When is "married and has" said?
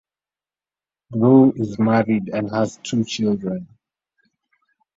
1.77-2.79